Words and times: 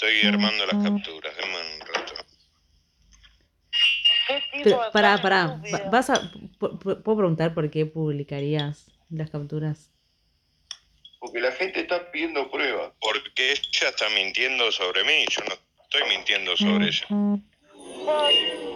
Estoy 0.00 0.26
armando 0.28 0.64
las 0.64 0.82
capturas, 0.82 1.36
denme 1.36 1.56
un 1.58 1.80
rato. 1.80 2.14
Pero, 4.64 4.90
pará, 4.94 5.20
pará. 5.20 5.60
Vas 5.92 6.08
a, 6.08 6.32
¿Puedo 6.58 7.02
preguntar 7.02 7.52
por 7.52 7.70
qué 7.70 7.84
publicarías 7.84 8.90
las 9.10 9.28
capturas? 9.28 9.90
Porque 11.18 11.38
la 11.40 11.52
gente 11.52 11.80
está 11.80 12.10
pidiendo 12.10 12.50
pruebas. 12.50 12.92
Porque 12.98 13.52
ella 13.52 13.90
está 13.90 14.08
mintiendo 14.14 14.72
sobre 14.72 15.04
mí. 15.04 15.26
Yo 15.28 15.42
no 15.44 15.54
estoy 15.82 16.08
mintiendo 16.08 16.56
sobre 16.56 16.86
ella. 16.86 17.06
Yo 17.10 17.38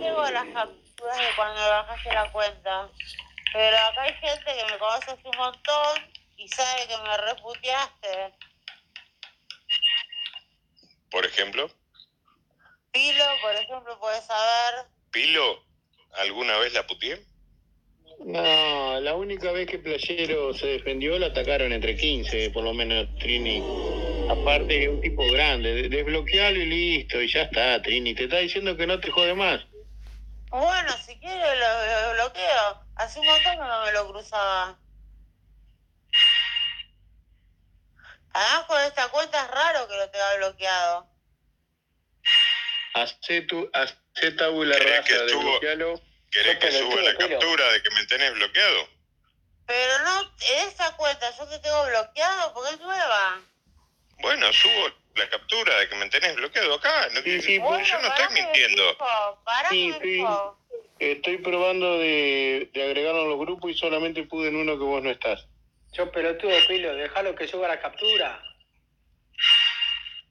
tengo 0.01 0.31
las 0.31 0.47
capturas 0.53 1.19
de 1.19 1.37
cuando 1.37 1.59
bajaste 1.59 2.13
la 2.13 2.33
cuenta. 2.33 2.91
Pero 3.51 3.77
acá 3.79 4.03
hay 4.03 4.13
gente 4.13 4.45
que 4.45 4.73
me 4.73 4.79
conoce 4.79 5.11
hace 5.11 5.27
un 5.27 5.39
montón 5.39 6.03
y 6.37 6.47
sabe 6.49 6.87
que 6.87 6.99
me 6.99 7.17
reputeaste. 7.17 8.54
¿Por 11.15 11.25
ejemplo? 11.25 11.71
Pilo, 12.91 13.25
por 13.41 13.55
ejemplo, 13.55 13.97
puedes 14.01 14.25
saber. 14.25 14.87
¿Pilo? 15.13 15.63
¿Alguna 16.15 16.59
vez 16.59 16.75
la 16.75 16.85
puteé? 16.89 17.25
No, 18.19 19.01
la 19.01 19.15
única 19.15 19.53
vez 19.53 19.69
que 19.69 19.79
Playero 19.79 20.53
se 20.55 20.67
defendió 20.67 21.17
la 21.21 21.29
atacaron 21.29 21.73
entre 21.73 21.97
15, 21.97 22.51
por 22.51 22.65
lo 22.65 22.75
menos 22.75 23.07
Trini. 23.21 23.63
Aparte 24.29 24.89
un 24.89 25.01
tipo 25.01 25.25
grande, 25.31 25.89
desbloquealo 25.89 26.59
y 26.59 26.67
listo, 26.67 27.23
y 27.23 27.31
ya 27.31 27.43
está, 27.43 27.81
Trini. 27.81 28.17
Te 28.17 28.25
está 28.25 28.39
diciendo 28.39 28.77
que 28.77 28.89
no 28.89 28.99
te 28.99 29.13
jode 29.13 29.35
más. 29.35 29.61
Bueno, 30.51 30.93
si 31.07 31.17
quiere 31.21 31.37
lo, 31.39 32.09
lo 32.09 32.15
bloqueo. 32.15 32.83
Hace 32.97 33.21
un 33.21 33.27
montón 33.27 33.53
que 33.53 33.59
no 33.59 33.85
me 33.85 33.93
lo 33.93 34.09
cruzaba. 34.09 34.77
Además 38.35 38.65
con 38.67 38.81
esta 38.83 39.09
cuenta 39.09 39.43
es 39.43 39.51
raro 39.51 39.89
que 39.89 39.97
lo 39.97 40.11
tenga 40.11 40.37
bloqueado. 40.37 41.07
Hacé 42.95 43.43
tu, 43.43 43.71
hacé 43.73 44.33
tabula 44.33 44.77
rasa, 44.77 45.03
que. 45.05 46.01
¿Querés 46.31 46.59
que 46.59 46.73
suba 46.73 47.01
la 47.01 47.17
captura 47.17 47.73
de 47.73 47.83
que 47.83 47.91
me 47.91 48.05
tenés 48.07 48.35
bloqueado? 48.35 48.89
Pero 49.67 49.99
no, 50.01 50.21
en 50.23 50.69
esa 50.69 50.97
cuenta 50.97 51.31
yo 51.37 51.47
te 51.47 51.61
tengo 51.61 51.87
bloqueado 51.87 52.53
porque 52.55 52.75
es 52.75 52.81
nueva. 52.81 53.41
Bueno, 54.19 54.53
subo 54.53 54.91
la 55.15 55.29
captura 55.29 55.79
de 55.79 55.89
que 55.89 55.95
me 55.95 56.11
tenés 56.11 56.35
bloqueado 56.35 56.75
acá. 56.75 57.09
No, 57.13 57.23
Sí, 57.23 57.41
sí, 57.41 57.59
yo 57.59 57.63
no 57.63 57.79
estoy 57.79 58.35
mintiendo. 58.35 58.99
Sí, 59.71 59.95
sí. 60.03 60.25
Estoy 60.99 61.39
probando 61.39 61.99
de, 61.99 62.69
de 62.73 62.83
agregarlo 62.83 63.23
a 63.23 63.27
los 63.27 63.39
grupos 63.39 63.71
y 63.71 63.75
solamente 63.75 64.25
pude 64.25 64.49
en 64.49 64.57
uno 64.57 64.73
que 64.73 64.85
vos 64.85 65.03
no 65.03 65.11
estás. 65.11 65.47
Yo 65.97 66.11
pelotudo, 66.11 66.53
Pilo, 66.67 66.95
déjalo 66.95 67.35
que 67.37 67.47
suba 67.47 67.69
la 67.69 67.81
captura. 67.81 68.41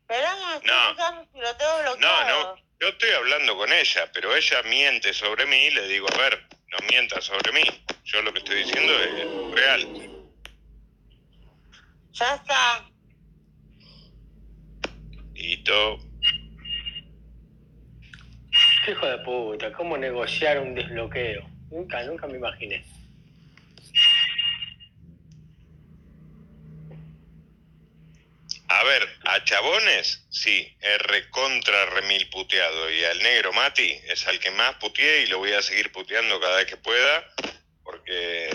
Pero 0.07 0.27
no, 0.29 0.59
No. 0.61 0.93
lo 1.41 1.55
tengo 1.55 1.71
No, 1.73 1.81
bloqueado. 1.83 2.55
no. 2.55 2.63
Yo 2.81 2.89
estoy 2.89 3.11
hablando 3.11 3.55
con 3.55 3.71
ella, 3.71 4.11
pero 4.13 4.35
ella 4.35 4.61
miente 4.63 5.13
sobre 5.13 5.45
mí 5.45 5.55
y 5.67 5.71
le 5.71 5.87
digo, 5.87 6.07
a 6.13 6.17
ver, 6.17 6.45
no 6.67 6.77
mientas 6.89 7.23
sobre 7.23 7.51
mí. 7.53 7.63
Yo 8.03 8.21
lo 8.21 8.33
que 8.33 8.39
estoy 8.39 8.63
diciendo 8.63 8.93
es 8.99 9.51
real. 9.55 9.87
Ya 12.11 12.35
está. 12.35 12.85
Listo. 15.33 15.97
Qué 18.85 18.91
hijo 18.91 19.05
de 19.07 19.17
puta, 19.19 19.71
¿cómo 19.71 19.97
negociar 19.97 20.59
un 20.59 20.75
desbloqueo? 20.75 21.47
Nunca, 21.71 22.03
nunca 22.03 22.27
me 22.27 22.37
imaginé. 22.37 22.83
A 28.67 28.83
ver, 28.83 29.07
a 29.25 29.42
chabones, 29.53 30.25
sí, 30.31 30.75
es 30.81 30.97
recontra 30.99 31.85
remil 31.87 32.27
puteado. 32.29 32.89
Y 32.89 33.03
al 33.03 33.21
negro 33.21 33.53
Mati 33.53 33.99
es 34.07 34.25
al 34.27 34.39
que 34.39 34.49
más 34.51 34.75
puteé 34.75 35.21
y 35.21 35.27
lo 35.27 35.37
voy 35.37 35.51
a 35.53 35.61
seguir 35.61 35.91
puteando 35.91 36.39
cada 36.39 36.57
vez 36.57 36.65
que 36.65 36.77
pueda. 36.77 37.27
Porque, 37.83 38.49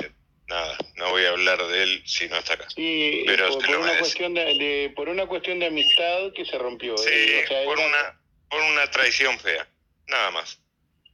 nada, 0.48 0.76
no 0.96 1.10
voy 1.10 1.24
a 1.24 1.30
hablar 1.30 1.64
de 1.68 1.82
él 1.84 2.02
si 2.04 2.28
no 2.28 2.36
está 2.38 2.54
acá. 2.54 2.68
Sí, 2.74 3.22
Pero 3.26 3.48
por, 3.58 3.76
una 3.76 3.98
cuestión 3.98 4.34
de, 4.34 4.44
de- 4.44 4.92
por 4.96 5.08
una 5.08 5.26
cuestión 5.26 5.58
de 5.60 5.66
amistad 5.66 6.32
que 6.34 6.44
se 6.44 6.58
rompió. 6.58 6.96
Sí, 6.98 7.08
eh, 7.12 7.44
o 7.44 7.48
sea, 7.48 7.64
por 7.64 7.78
era- 7.78 7.88
una, 7.88 8.20
por 8.50 8.60
una 8.62 8.90
traición 8.90 9.38
fea, 9.38 9.68
nada 10.08 10.30
más. 10.32 10.58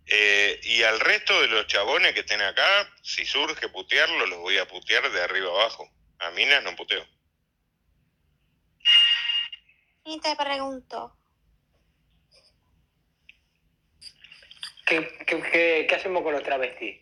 Eh, 0.06 0.60
y 0.62 0.82
al 0.82 1.00
resto 1.00 1.40
de 1.42 1.48
los 1.48 1.66
chabones 1.66 2.12
que 2.14 2.20
estén 2.20 2.40
acá, 2.42 2.90
si 3.02 3.24
surge 3.26 3.68
putearlo, 3.68 4.26
los 4.26 4.38
voy 4.38 4.56
a 4.58 4.66
putear 4.66 5.10
de 5.10 5.22
arriba 5.22 5.50
abajo. 5.50 5.90
A 6.20 6.30
minas 6.30 6.62
no 6.62 6.74
puteo. 6.76 7.06
Y 10.04 10.20
te 10.20 10.36
pregunto, 10.36 11.16
¿Qué, 14.86 15.18
qué, 15.26 15.42
qué, 15.50 15.86
qué 15.88 15.94
hacemos 15.94 16.22
con 16.22 16.32
los 16.34 16.42
travestis? 16.42 17.00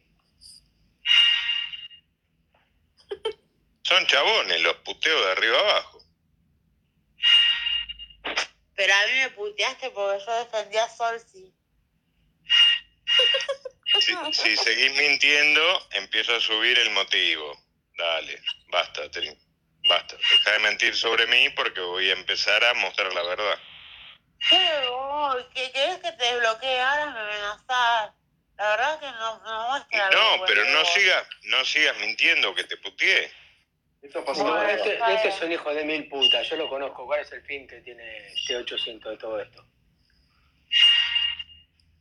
Son 3.82 4.06
chabones, 4.06 4.60
los 4.62 4.76
puteo 4.76 5.24
de 5.24 5.32
arriba 5.32 5.58
abajo. 5.58 5.98
Pero 8.74 8.94
a 8.94 9.06
mí 9.06 9.12
me 9.18 9.30
puteaste 9.30 9.90
porque 9.90 10.24
yo 10.24 10.44
defendía 10.44 10.84
a 10.84 10.88
Solsi. 10.88 11.52
Si, 14.00 14.32
si 14.32 14.56
seguís 14.56 14.92
mintiendo, 14.96 15.88
empiezo 15.90 16.34
a 16.34 16.40
subir 16.40 16.78
el 16.78 16.90
motivo. 16.90 17.58
Dale, 17.98 18.40
basta, 18.68 19.10
Trin. 19.10 19.36
Basta. 19.92 20.16
Deja 20.16 20.52
de 20.52 20.58
mentir 20.60 20.94
sobre 20.94 21.26
mí 21.26 21.50
porque 21.50 21.80
voy 21.80 22.08
a 22.08 22.14
empezar 22.14 22.64
a 22.64 22.72
mostrar 22.74 23.12
la 23.12 23.22
verdad. 23.24 23.58
¿Qué? 24.48 24.70
Oh, 24.88 25.36
¿qué 25.54 25.70
querés 25.70 25.98
que 25.98 26.12
te 26.12 26.24
desbloquee 26.24 26.80
ahora? 26.80 27.06
Me 27.10 27.20
amenazás. 27.20 28.12
La 28.56 28.70
verdad 28.70 29.00
que 29.00 29.06
no, 29.06 29.42
no 29.44 29.68
muestra 29.68 30.06
algo 30.06 30.20
No, 30.38 30.44
pero 30.46 30.64
no 30.64 30.84
sigas, 30.86 31.26
no 31.42 31.64
sigas 31.66 31.98
mintiendo 31.98 32.54
que 32.54 32.64
te 32.64 32.78
puteé. 32.78 33.30
Esto 34.00 34.24
pasó 34.24 34.44
No, 34.44 34.62
este, 34.62 34.98
este 35.14 35.28
es 35.28 35.42
un 35.42 35.52
hijo 35.52 35.74
de 35.74 35.84
mil 35.84 36.08
putas, 36.08 36.48
yo 36.48 36.56
lo 36.56 36.70
conozco. 36.70 37.04
¿Cuál 37.04 37.20
es 37.20 37.32
el 37.32 37.42
fin 37.42 37.68
que 37.68 37.82
tiene 37.82 38.34
T800 38.48 39.10
de 39.10 39.16
todo 39.18 39.40
esto? 39.40 39.62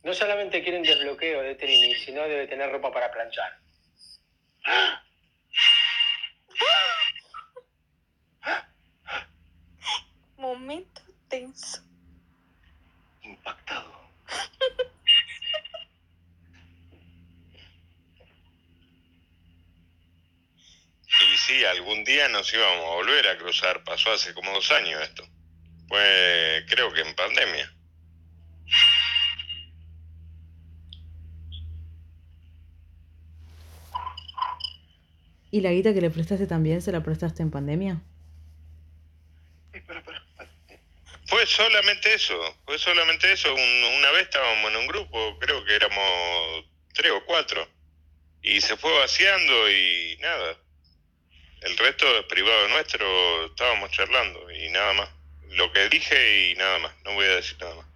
No 0.02 0.14
solamente 0.14 0.62
quieren 0.62 0.82
desbloqueo 0.82 1.42
de 1.42 1.56
Trini, 1.56 1.94
sino 1.96 2.22
debe 2.22 2.46
tener 2.46 2.70
ropa 2.70 2.90
para 2.90 3.12
planchar. 3.12 3.58
Momento 10.42 11.00
tenso. 11.28 11.80
impactado. 13.22 13.92
Y 21.20 21.36
sí, 21.38 21.64
algún 21.64 22.02
día 22.02 22.28
nos 22.28 22.52
íbamos 22.52 22.84
a 22.84 22.94
volver 22.96 23.28
a 23.28 23.38
cruzar. 23.38 23.84
Pasó 23.84 24.10
hace 24.10 24.34
como 24.34 24.52
dos 24.52 24.72
años 24.72 25.00
esto. 25.00 25.24
Fue, 25.86 26.64
creo 26.68 26.92
que 26.92 27.02
en 27.02 27.14
pandemia. 27.14 27.72
¿Y 35.52 35.60
la 35.60 35.70
guita 35.70 35.94
que 35.94 36.00
le 36.00 36.10
prestaste 36.10 36.48
también 36.48 36.82
se 36.82 36.90
la 36.90 37.02
prestaste 37.04 37.42
en 37.42 37.52
pandemia? 37.52 38.02
Fue 41.32 41.46
solamente 41.62 42.14
eso, 42.14 42.58
fue 42.64 42.78
solamente 42.78 43.32
eso. 43.32 43.54
Un- 43.54 43.84
una 43.98 44.10
vez 44.12 44.22
estábamos 44.22 44.70
en 44.70 44.76
un 44.78 44.86
grupo, 44.88 45.38
creo 45.38 45.64
que 45.64 45.74
éramos 45.76 46.64
tres 46.94 47.12
o 47.12 47.24
cuatro. 47.24 47.68
Y 48.42 48.60
se 48.60 48.76
fue 48.76 48.92
vaciando 48.98 49.70
y 49.70 50.16
nada. 50.20 50.56
El 51.60 51.78
resto 51.78 52.18
es 52.18 52.24
privado 52.26 52.68
nuestro, 52.68 53.46
estábamos 53.46 53.90
charlando 53.92 54.50
y 54.50 54.68
nada 54.70 54.92
más. 54.94 55.08
Lo 55.50 55.72
que 55.72 55.88
dije 55.88 56.50
y 56.50 56.54
nada 56.56 56.78
más, 56.80 56.94
no 57.04 57.12
voy 57.14 57.26
a 57.26 57.36
decir 57.36 57.56
nada 57.60 57.74
más. 57.76 57.86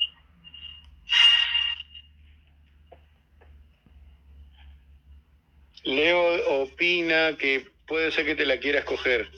Leo 5.85 6.63
opina 6.63 7.37
que 7.39 7.67
puede 7.87 8.11
ser 8.13 8.25
que 8.27 8.35
te 8.35 8.47
la 8.47 8.59
quieras 8.59 8.85
coger. 8.85 9.31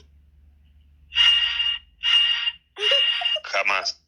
Jamás. 3.43 3.98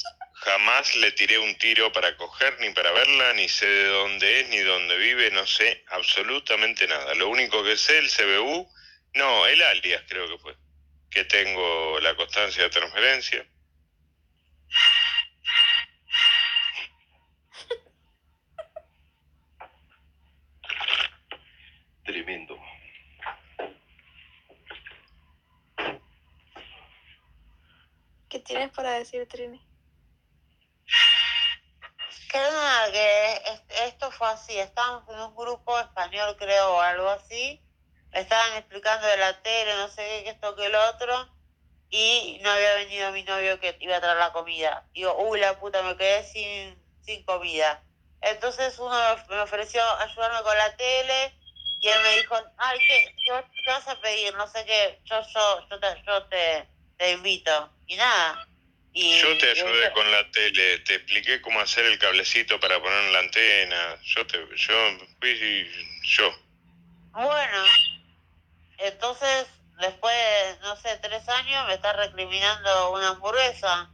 Jamás 0.42 0.96
le 0.96 1.12
tiré 1.12 1.38
un 1.38 1.56
tiro 1.60 1.92
para 1.92 2.18
coger, 2.18 2.60
ni 2.60 2.72
para 2.72 2.92
verla, 2.92 3.34
ni 3.34 3.48
sé 3.48 3.68
de 3.68 3.86
dónde 3.90 4.42
es, 4.42 4.50
ni 4.50 4.58
dónde 4.58 4.98
vive, 4.98 5.30
no 5.30 5.46
sé 5.46 5.86
absolutamente 5.90 6.88
nada. 6.88 7.14
Lo 7.14 7.30
único 7.30 7.64
que 7.64 7.78
sé, 7.78 8.00
el 8.00 8.10
CBU, 8.10 8.68
no, 9.14 9.46
el 9.46 9.62
alias 9.62 10.04
creo 10.08 10.28
que 10.28 10.40
fue, 10.40 10.58
que 11.12 11.26
tengo 11.26 12.00
la 12.00 12.16
constancia 12.16 12.64
de 12.64 12.72
transferencia. 12.72 13.46
Tremendo. 22.04 22.60
¿Qué 28.28 28.40
tienes 28.40 28.72
para 28.72 28.94
decir, 28.94 29.28
Trini? 29.28 29.71
Fue 34.12 34.28
así, 34.28 34.58
estábamos 34.60 35.10
en 35.10 35.20
un 35.20 35.36
grupo 35.36 35.80
español 35.80 36.36
creo 36.38 36.76
o 36.76 36.82
algo 36.82 37.10
así, 37.10 37.60
me 38.12 38.22
estaban 38.22 38.58
explicando 38.58 39.08
de 39.08 39.18
la 39.18 39.42
tele, 39.42 39.76
no 39.76 39.88
sé 39.88 40.04
qué, 40.04 40.24
que 40.24 40.30
esto, 40.32 40.56
que 40.56 40.70
lo 40.70 40.90
otro, 40.90 41.28
y 41.90 42.40
no 42.44 42.52
había 42.52 42.76
venido 42.76 43.12
mi 43.12 43.24
novio 43.24 43.60
que 43.60 43.76
iba 43.80 43.98
a 43.98 44.02
traer 44.02 44.18
la 44.18 44.32
comida. 44.32 44.86
Digo, 44.94 45.16
uy, 45.28 45.40
la 45.40 45.60
puta, 45.60 45.82
me 45.82 45.98
quedé 45.98 46.24
sin, 46.24 46.80
sin 47.04 47.24
comida. 47.26 47.84
Entonces 48.22 48.78
uno 48.80 48.96
me 49.30 49.40
ofreció 49.40 49.82
ayudarme 50.00 50.44
con 50.44 50.58
la 50.58 50.76
tele 50.78 51.34
y 51.80 51.88
él 51.88 52.02
me 52.04 52.18
dijo, 52.18 52.36
ay, 52.58 52.78
¿qué, 52.80 53.16
qué, 53.26 53.44
qué 53.66 53.72
vas 53.72 53.88
a 53.88 54.00
pedir? 54.00 54.36
No 54.36 54.48
sé 54.48 54.64
qué, 54.66 55.02
yo, 55.06 55.20
yo, 55.34 55.68
yo, 55.68 55.80
te, 55.80 56.04
yo 56.06 56.24
te, 56.28 56.70
te 56.98 57.12
invito. 57.14 57.74
Y 57.88 57.96
nada. 57.96 58.48
Y, 58.94 59.22
Yo 59.22 59.38
te 59.38 59.52
ayudé 59.52 59.92
con 59.94 60.12
la 60.12 60.30
tele, 60.32 60.80
te 60.80 60.96
expliqué 60.96 61.42
cómo 61.42 61.62
hacer 61.62 61.86
el 61.86 61.98
cablecito 61.98 62.60
para 62.60 62.82
poner 62.82 63.06
en 63.06 63.14
la 63.14 63.20
antena. 63.20 63.98
Yo 64.04 64.28
te, 64.28 64.38
yo 64.56 64.98
fui 65.20 65.72
yo. 66.04 66.36
Bueno, 67.12 67.64
entonces 68.80 69.48
después, 69.80 70.60
no 70.62 70.76
sé, 70.76 70.98
tres 71.02 71.28
años 71.30 71.68
me 71.68 71.76
está 71.76 71.94
recriminando 71.94 72.92
una 72.92 73.10
hamburguesa. 73.10 73.90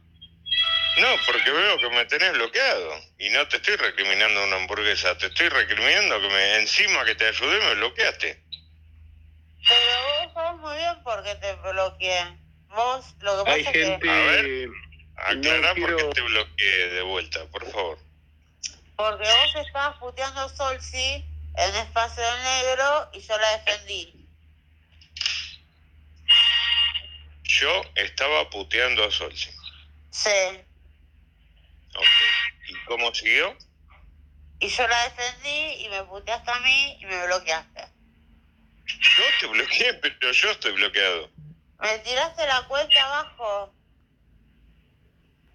No, 0.98 1.08
porque 1.26 1.50
veo 1.50 1.78
que 1.78 1.90
me 1.90 2.04
tenés 2.06 2.32
bloqueado. 2.32 3.00
Y 3.18 3.30
no 3.30 3.46
te 3.46 3.56
estoy 3.56 3.76
recriminando 3.76 4.44
una 4.44 4.56
hamburguesa, 4.56 5.16
te 5.16 5.26
estoy 5.26 5.48
recriminando 5.48 6.20
que 6.20 6.28
me, 6.28 6.56
encima 6.56 7.04
que 7.04 7.14
te 7.14 7.28
ayudé 7.28 7.60
me 7.60 7.74
bloqueaste. 7.76 8.42
Pero 9.68 10.24
vos 10.24 10.32
sabés 10.34 10.60
muy 10.60 10.76
bien 10.76 11.02
por 11.04 11.22
qué 11.22 11.34
te 11.36 11.54
bloqueé. 11.54 12.24
Vos, 12.68 13.14
lo 13.20 13.38
que 13.38 13.44
pasa 13.44 13.52
Hay 13.52 13.60
es 13.62 13.68
que... 13.68 13.84
gente. 13.84 14.10
A 14.10 14.14
ver. 14.14 14.68
Aclará 15.26 15.74
No 15.74 15.80
por 15.80 15.88
qué 15.90 15.94
quiero- 15.96 16.10
te 16.10 16.20
bloqueé 16.22 16.88
de 16.90 17.02
vuelta, 17.02 17.44
por 17.46 17.70
favor. 17.70 17.98
Porque 18.96 19.24
vos 19.28 19.66
estabas 19.66 19.96
puteando 19.98 20.40
a 20.40 20.48
Solsi 20.48 21.24
en 21.56 21.74
Espacio 21.76 22.22
Negro 22.42 23.10
y 23.12 23.20
yo 23.20 23.38
la 23.38 23.50
defendí. 23.58 24.14
Yo 27.44 27.82
estaba 27.94 28.48
puteando 28.50 29.04
a 29.04 29.10
Solsi. 29.10 29.50
Sí. 30.10 30.30
Ok. 31.94 32.04
¿Y 32.68 32.84
cómo 32.84 33.12
siguió? 33.14 33.56
Y 34.60 34.68
yo 34.68 34.86
la 34.86 35.04
defendí 35.04 35.84
y 35.84 35.88
me 35.88 36.02
puteaste 36.04 36.50
a 36.50 36.60
mí 36.60 36.98
y 37.00 37.06
me 37.06 37.26
bloqueaste. 37.26 37.86
Yo 38.86 39.22
te 39.40 39.46
bloqueé, 39.46 39.94
pero 39.94 40.32
yo 40.32 40.50
estoy 40.50 40.72
bloqueado. 40.72 41.30
Me 41.80 41.98
tiraste 42.00 42.46
la 42.46 42.66
cuenta 42.66 43.04
abajo. 43.04 43.74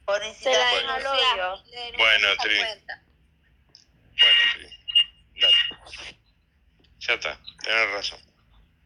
Por 0.06 0.20
Se 0.20 0.26
la 0.26 0.30
incitación 0.30 0.90
al 0.90 1.06
odio. 1.06 1.64
Bueno, 1.98 2.28
Tri. 2.42 2.58
Bueno, 4.20 4.42
sí. 4.52 4.68
Dale. 5.40 5.58
Ya 7.00 7.14
está, 7.14 7.40
tenés 7.64 7.92
razón. 7.92 8.20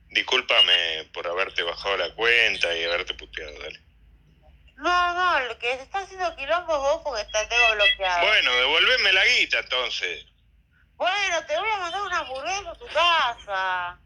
Discúlpame 0.10 1.10
por 1.14 1.28
haberte 1.28 1.64
bajado 1.64 1.98
la 1.98 2.14
cuenta 2.16 2.76
y 2.76 2.84
haberte 2.84 3.14
puteado, 3.14 3.60
dale. 3.60 3.82
No, 4.78 5.14
no, 5.14 5.38
el 5.40 5.58
que 5.58 5.74
está 5.74 6.00
haciendo 6.00 6.36
quilombo 6.36 6.74
es 6.74 6.80
vos 6.80 7.02
porque 7.04 7.26
te 7.26 7.46
tengo 7.48 7.72
bloqueado. 7.74 8.28
Bueno, 8.28 8.56
devolveme 8.56 9.14
la 9.14 9.26
guita 9.26 9.60
entonces. 9.60 10.26
Bueno, 10.96 11.46
te 11.46 11.58
voy 11.58 11.70
a 11.70 11.78
mandar 11.78 12.02
una 12.04 12.20
hamburguesa 12.20 12.72
a 12.72 12.76
tu 12.76 12.88
casa. 12.88 14.00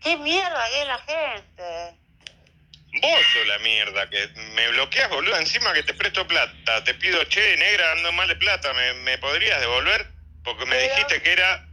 ¿Qué 0.00 0.16
mierda 0.16 0.68
que 0.70 0.80
es 0.82 0.86
la 0.86 0.98
gente? 0.98 1.96
Vos 3.02 3.20
sos 3.32 3.46
la 3.46 3.58
mierda 3.60 4.08
que 4.10 4.26
me 4.54 4.68
bloqueas, 4.70 5.08
boludo. 5.10 5.36
Encima 5.36 5.72
que 5.72 5.82
te 5.82 5.94
presto 5.94 6.26
plata. 6.26 6.82
Te 6.82 6.94
pido, 6.94 7.22
che, 7.24 7.56
negra, 7.56 7.92
ando 7.92 8.10
mal 8.12 8.26
de 8.28 8.36
plata. 8.36 8.72
¿Me, 8.72 8.94
me 8.94 9.18
podrías 9.18 9.60
devolver? 9.60 10.08
Porque 10.42 10.64
me 10.66 10.76
Pero- 10.76 10.94
dijiste 10.94 11.22
que 11.22 11.32
era. 11.32 11.66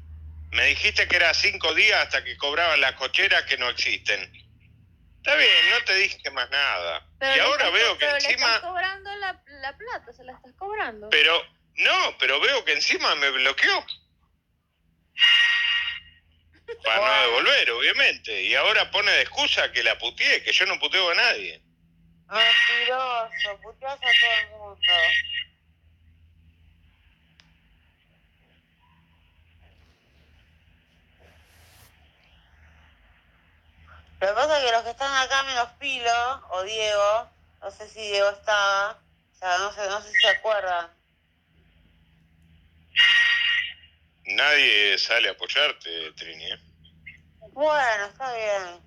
Me 0.51 0.65
dijiste 0.67 1.07
que 1.07 1.15
era 1.17 1.33
cinco 1.33 1.73
días 1.73 2.01
hasta 2.03 2.23
que 2.23 2.37
cobraban 2.37 2.79
las 2.79 2.93
cocheras 2.93 3.43
que 3.43 3.57
no 3.57 3.67
existen. 3.69 4.21
Está 5.17 5.35
bien, 5.35 5.49
no 5.71 5.83
te 5.83 5.93
dije 5.95 6.31
más 6.31 6.49
nada. 6.49 7.05
Pero 7.19 7.35
y 7.35 7.39
ahora 7.39 7.65
estás- 7.65 7.73
veo 7.73 7.93
que 7.93 7.99
pero 7.99 8.11
le 8.13 8.17
estás 8.19 8.31
encima. 8.33 8.61
cobrando 8.61 9.15
la, 9.17 9.43
la 9.61 9.77
plata, 9.77 10.13
se 10.13 10.23
la 10.23 10.31
estás 10.33 10.53
cobrando. 10.57 11.09
Pero, 11.09 11.43
no, 11.75 12.17
pero 12.17 12.39
veo 12.39 12.63
que 12.63 12.73
encima 12.73 13.13
me 13.15 13.29
bloqueó. 13.31 13.85
Para 16.83 16.99
no 16.99 17.21
devolver, 17.21 17.71
obviamente. 17.71 18.43
Y 18.43 18.55
ahora 18.55 18.91
pone 18.91 19.11
de 19.11 19.21
excusa 19.21 19.71
que 19.71 19.83
la 19.83 19.97
puteé, 19.97 20.43
que 20.43 20.51
yo 20.51 20.65
no 20.65 20.79
puteo 20.79 21.09
a 21.11 21.15
nadie. 21.15 21.61
Mentiroso, 22.27 23.61
puteas 23.61 23.93
a 23.93 23.97
todo 23.97 24.11
el 24.41 24.49
mundo. 24.49 24.81
Lo 34.19 34.27
que 34.27 34.33
pasa 34.33 34.57
es 34.57 34.65
que 34.65 34.71
los 34.71 34.83
que 34.83 34.89
están 34.89 35.15
acá 35.15 35.43
menos 35.43 35.69
Pilo 35.79 36.47
o 36.49 36.63
Diego, 36.63 37.29
no 37.61 37.71
sé 37.71 37.87
si 37.87 38.01
Diego 38.01 38.29
estaba, 38.29 38.91
o 38.91 39.37
sea, 39.37 39.57
no 39.59 39.71
sé, 39.71 39.87
no 39.87 40.01
sé 40.01 40.11
si 40.11 40.19
se 40.21 40.29
acuerdan. 40.29 40.96
Nadie 44.27 44.97
sale 44.97 45.29
a 45.29 45.31
apoyarte, 45.31 45.89
Trini. 46.15 46.45
¿eh? 46.45 46.57
Bueno, 47.53 48.05
está 48.11 48.33
bien. 48.35 48.81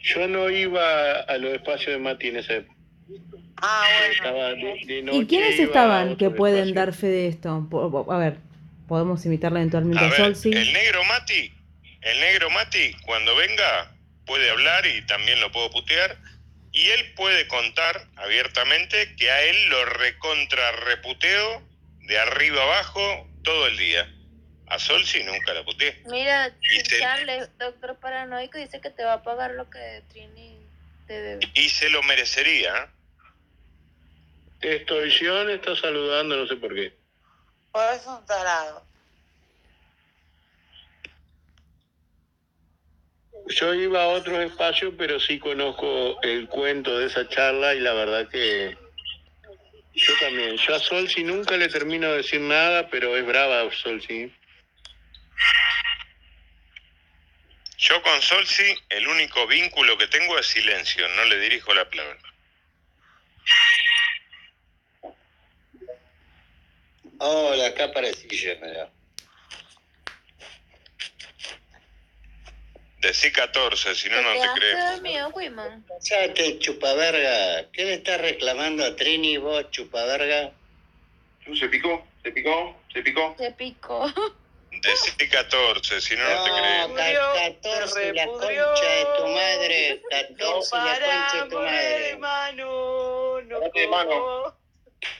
Yo 0.00 0.26
no 0.28 0.48
iba 0.50 1.20
a 1.20 1.36
los 1.38 1.52
espacios 1.52 1.92
de 1.92 1.98
Mati 1.98 2.28
en 2.28 2.36
esa 2.38 2.54
época. 2.54 2.74
Ah, 3.62 3.86
Estaba 4.10 4.32
bueno. 4.54 4.74
de, 4.86 4.94
de 4.94 5.02
noche, 5.02 5.18
¿Y 5.18 5.26
quiénes 5.26 5.58
estaban 5.58 6.16
que 6.16 6.30
pueden 6.30 6.74
dar 6.74 6.92
fe 6.92 7.06
de 7.08 7.28
esto? 7.28 7.68
A 8.10 8.18
ver, 8.18 8.38
podemos 8.88 9.24
invitarla 9.24 9.60
eventualmente 9.60 10.02
A 10.04 10.06
a, 10.08 10.10
ver, 10.10 10.16
Solsi. 10.18 10.50
el 10.52 10.72
negro 10.72 11.04
Mati, 11.04 11.52
el 12.02 12.20
negro 12.20 12.50
Mati, 12.50 12.94
cuando 13.04 13.34
venga, 13.36 13.92
puede 14.26 14.50
hablar 14.50 14.86
y 14.86 15.02
también 15.06 15.40
lo 15.40 15.50
puedo 15.52 15.70
putear. 15.70 16.16
Y 16.72 16.88
él 16.90 17.12
puede 17.14 17.48
contar 17.48 18.06
abiertamente 18.16 19.14
que 19.16 19.30
a 19.30 19.42
él 19.44 19.68
lo 19.70 19.84
recontra 19.86 20.72
reputeo 20.72 21.62
de 22.00 22.18
arriba 22.18 22.62
abajo 22.62 23.26
todo 23.42 23.66
el 23.68 23.76
día. 23.78 24.12
A 24.68 24.78
Sol 24.78 25.04
sí 25.04 25.22
nunca 25.22 25.54
la 25.54 25.64
puteé. 25.64 26.02
Mira, 26.06 26.52
Charles, 26.98 27.48
doctor 27.58 27.96
paranoico, 27.98 28.58
dice 28.58 28.80
que 28.80 28.90
te 28.90 29.04
va 29.04 29.14
a 29.14 29.22
pagar 29.22 29.52
lo 29.52 29.70
que 29.70 30.02
Trini 30.08 30.58
te 31.06 31.20
debe. 31.20 31.48
Y 31.54 31.68
se 31.68 31.88
lo 31.88 32.02
merecería. 32.02 32.76
¿eh? 32.76 34.74
Extorsión 34.74 35.50
está 35.50 35.76
saludando, 35.76 36.36
no 36.36 36.46
sé 36.46 36.56
por 36.56 36.74
qué. 36.74 36.92
Pues 37.70 38.00
es 38.00 38.06
un 38.06 38.24
tarado. 38.26 38.84
Yo 43.48 43.72
iba 43.74 44.02
a 44.02 44.08
otros 44.08 44.38
espacios, 44.40 44.94
pero 44.98 45.20
sí 45.20 45.38
conozco 45.38 46.20
el 46.22 46.48
cuento 46.48 46.98
de 46.98 47.06
esa 47.06 47.28
charla 47.28 47.74
y 47.74 47.80
la 47.80 47.92
verdad 47.92 48.28
que 48.28 48.76
yo 49.94 50.12
también. 50.20 50.56
Yo 50.56 50.74
a 50.74 50.80
Solsi 50.80 51.22
nunca 51.22 51.56
le 51.56 51.68
termino 51.68 52.10
de 52.10 52.18
decir 52.18 52.40
nada, 52.40 52.88
pero 52.90 53.16
es 53.16 53.24
brava 53.24 53.70
Solsi. 53.72 54.32
Yo 57.78 58.02
con 58.02 58.20
Solsi 58.22 58.74
el 58.88 59.06
único 59.06 59.46
vínculo 59.46 59.96
que 59.98 60.08
tengo 60.08 60.38
es 60.38 60.46
silencio, 60.46 61.06
no 61.08 61.24
le 61.26 61.38
dirijo 61.38 61.72
la 61.74 61.88
palabra. 61.88 62.18
Hola, 67.18 67.68
acá 67.68 67.84
aparecí 67.84 68.26
mira. 68.28 68.90
Decí 72.98 73.30
14, 73.30 73.94
si 73.94 74.08
no, 74.08 74.20
no 74.20 74.32
te 74.32 74.60
creemos. 74.60 74.90
dormido, 74.92 75.28
Wiman? 75.28 75.86
Cállate, 76.08 76.58
chupaverga. 76.58 77.70
¿Qué 77.70 77.84
le 77.84 77.94
estás 77.94 78.20
reclamando 78.20 78.84
a 78.84 78.96
Trini 78.96 79.36
vos, 79.36 79.70
chupaverga? 79.70 80.50
¿Se 81.58 81.68
picó? 81.68 82.04
¿Se 82.24 82.32
picó? 82.32 82.82
¿Se 82.92 83.02
picó? 83.02 83.36
Se 83.38 83.50
picó. 83.52 84.12
Decí 84.70 85.10
14, 85.28 86.00
si 86.00 86.16
no, 86.16 86.22
no 86.22 86.44
te 86.44 86.50
No, 86.50 86.56
creemos. 86.56 86.98
ca- 86.98 87.60
14 87.62 88.12
la 88.12 88.26
concha 88.26 88.88
de 88.90 89.06
tu 89.16 89.26
madre. 89.28 90.02
14 90.10 90.76
la 90.76 90.98
concha 91.00 91.44
de 91.44 91.50
tu 91.50 91.58
madre. 91.58 92.08
hermano. 92.10 93.40
No 93.42 93.58
Parate, 93.60 93.82
hermano. 93.84 94.58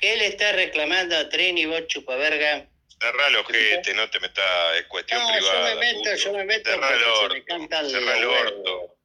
¿Qué 0.01 0.17
le 0.17 0.27
estás 0.27 0.55
reclamando 0.55 1.17
a 1.17 1.29
Trini 1.29 1.65
vos, 1.67 1.87
chupaverga? 1.87 2.67
Cerrá 3.01 3.27
el 3.29 3.37
ojete, 3.37 3.95
no 3.95 4.09
te 4.11 4.21
metas, 4.21 4.77
es 4.77 4.87
cuestión 4.87 5.21
No, 5.23 5.29
yo 5.29 5.37
privada. 5.39 5.75
me 5.75 5.81
meto, 5.81 5.99
puto. 5.99 6.15
yo 6.17 6.33
me 6.33 6.45
meto 6.45 6.71
Cerrá 6.71 6.89
el 6.95 6.99
me 7.01 7.07
orto, 7.07 7.45
cantan 7.47 7.91
cerrá 7.91 8.17
el 8.17 8.23
los 8.23 8.41
orto. 8.41 8.97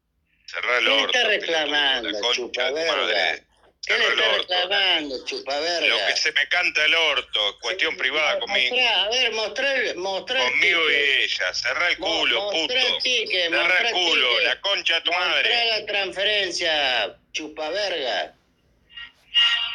Cerrá 0.46 0.78
el 0.78 0.84
¿Qué 0.86 0.90
le 0.90 0.96
orto. 1.04 1.06
está 1.18 1.28
pelotudo, 1.28 1.30
reclamando, 1.48 2.10
la 2.10 2.20
concha 2.20 2.32
de 2.32 2.36
tu 2.36 2.52
chupaverga? 2.52 3.46
¿Qué 3.86 3.98
le 3.98 4.10
reclamando, 4.38 5.18
Lo 5.18 5.26
chupaverga? 5.26 6.08
que 6.08 6.16
se 6.16 6.32
me 6.34 6.48
canta 6.48 6.86
el 6.86 6.94
orto, 6.94 7.50
es 7.50 7.56
cuestión 7.62 7.98
privada 7.98 8.40
conmigo. 8.40 8.76
A 8.80 9.10
ver, 9.10 9.32
mostrá, 9.32 9.74
mostrá 9.96 10.46
el 10.46 10.52
Conmigo 10.52 10.92
y 10.92 10.94
ella, 11.24 11.54
cerrá 11.54 11.90
el 11.90 11.98
Mo- 12.00 12.08
culo, 12.20 12.46
puto. 12.46 12.58
mostrá 12.58 12.82
el 12.82 12.98
ticket, 13.02 13.50
Cerrá 13.50 13.80
el 13.90 13.94
culo, 13.94 14.30
ticket. 14.30 14.44
la 14.48 14.62
concha 14.62 14.94
de 14.96 15.02
tu 15.02 15.12
Mostrá 15.12 15.30
madre. 15.30 15.66
la 15.66 15.86
transferencia, 15.88 17.16
chupaverga. 17.34 18.36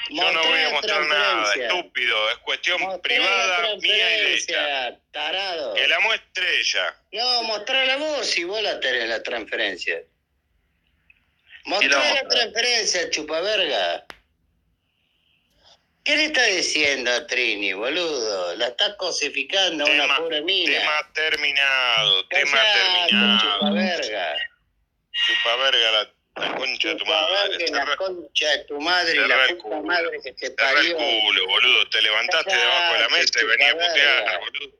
Yo 0.08 0.32
no 0.32 0.44
voy 0.44 0.60
a 0.60 0.70
mostrar 0.70 1.00
nada, 1.06 1.52
estúpido. 1.54 2.30
Es 2.30 2.36
cuestión 2.38 2.80
Mostrá 2.80 3.02
privada 3.02 3.76
mía 3.80 4.18
y 4.18 4.20
de 4.22 4.34
ella. 4.34 4.98
tarado. 5.10 5.74
Que 5.74 5.88
la 5.88 5.98
muestre 5.98 6.60
ella. 6.60 6.96
No, 7.10 7.42
mostrala 7.42 7.96
vos 7.96 8.24
si 8.24 8.44
vos 8.44 8.62
la 8.62 8.78
tenés 8.78 9.08
la 9.08 9.20
transferencia. 9.22 10.00
La 11.66 11.70
Mostrá 11.70 11.98
la 11.98 12.04
mostrá. 12.10 12.28
transferencia, 12.28 13.10
chupaverga. 13.10 14.06
¿Qué 16.04 16.16
le 16.16 16.24
está 16.26 16.44
diciendo 16.44 17.10
a 17.10 17.26
Trini, 17.26 17.72
boludo? 17.72 18.54
La 18.54 18.68
está 18.68 18.96
cosificando 18.96 19.84
a 19.84 19.90
una 19.90 20.02
Tema- 20.04 20.16
pobre 20.18 20.40
mina. 20.42 20.78
Tema 20.78 21.12
terminado, 21.12 22.28
tema 22.28 22.58
terminado. 23.08 23.40
chupaverga. 23.40 24.36
Chupa 25.26 25.56
verga 25.56 25.90
la, 25.90 26.12
la 26.46 26.54
concha 26.54 26.88
de 26.90 26.94
tu 26.94 27.06
madre. 27.06 27.66
Chupaverga, 27.66 27.84
la 27.86 27.96
concha 27.96 28.48
de 28.50 28.58
tu 28.66 28.80
madre 28.80 29.12
y 29.16 29.28
la 29.28 29.46
puta 29.48 29.56
culo. 29.62 29.82
madre 29.82 30.18
que 30.22 30.32
te 30.34 30.46
cerra 30.46 30.70
el 30.70 30.76
parió. 30.76 30.96
culo, 30.96 31.46
boludo. 31.48 31.88
Te 31.90 32.02
levantaste 32.02 32.54
debajo 32.56 32.92
de 32.94 33.00
la 33.00 33.08
mesa 33.08 33.40
y 33.40 33.44
venía 33.44 33.66
a 33.66 33.70
chupaverga. 33.72 33.94
putear, 34.22 34.40
boludo. 34.40 34.76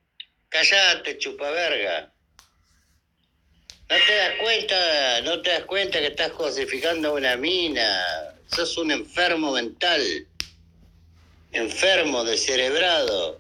Callate, 0.51 1.19
chupaverga. 1.19 2.13
¿No 3.89 3.97
te 4.05 4.17
das 4.17 4.33
cuenta, 4.41 5.21
no 5.23 5.43
te 5.43 5.51
das 5.51 5.65
cuenta 5.65 6.01
que 6.01 6.09
estás 6.09 6.31
cosificando 6.33 7.11
a 7.11 7.13
una 7.13 7.37
mina? 7.37 8.05
Sos 8.49 8.77
un 8.79 8.91
enfermo 8.91 9.53
mental. 9.53 10.03
Enfermo, 11.53 12.25
descerebrado. 12.25 13.39